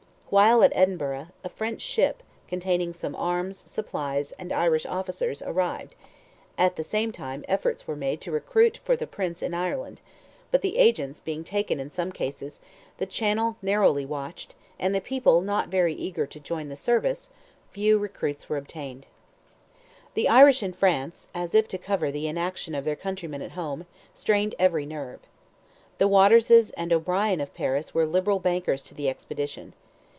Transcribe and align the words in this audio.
While 0.31 0.63
at 0.63 0.71
Edinburgh, 0.73 1.27
a 1.43 1.49
French 1.49 1.81
ship, 1.81 2.23
containing 2.47 2.93
some 2.93 3.17
arms, 3.17 3.57
supplies, 3.59 4.31
and 4.39 4.53
"Irish 4.53 4.85
officers," 4.85 5.41
arrived; 5.41 5.93
at 6.57 6.77
the 6.77 6.85
same 6.85 7.11
time 7.11 7.43
efforts 7.49 7.85
were 7.85 7.97
made 7.97 8.21
to 8.21 8.31
recruit 8.31 8.77
for 8.77 8.95
the 8.95 9.05
prince 9.07 9.41
in 9.43 9.53
Ireland; 9.53 9.99
but 10.49 10.61
the 10.61 10.77
agents 10.77 11.19
being 11.19 11.43
taken 11.43 11.81
in 11.81 11.91
some 11.91 12.13
cases, 12.13 12.61
the 12.97 13.05
channel 13.05 13.57
narrowly 13.61 14.05
watched, 14.05 14.55
and 14.79 14.95
the 14.95 15.01
people 15.01 15.41
not 15.41 15.67
very 15.67 15.93
eager 15.93 16.25
to 16.25 16.39
join 16.39 16.69
the 16.69 16.77
service, 16.77 17.27
few 17.71 17.97
recruits 17.99 18.47
were 18.47 18.55
obtained. 18.55 19.07
The 20.13 20.29
Irish 20.29 20.63
in 20.63 20.71
France, 20.71 21.27
as 21.35 21.53
if 21.53 21.67
to 21.67 21.77
cover 21.77 22.09
the 22.09 22.27
inaction 22.27 22.73
of 22.73 22.85
their 22.85 22.95
countrymen 22.95 23.41
at 23.41 23.51
home, 23.51 23.85
strained 24.13 24.55
every 24.57 24.85
nerve. 24.85 25.19
The 25.97 26.07
Waterses 26.07 26.69
and 26.77 26.93
O'Brien 26.93 27.41
of 27.41 27.53
Paris 27.53 27.93
were 27.93 28.05
liberal 28.05 28.39
bankers 28.39 28.81
to 28.83 28.93
the 28.93 29.09
expedition. 29.09 29.73